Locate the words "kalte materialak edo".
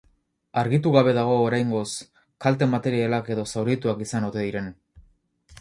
2.45-3.47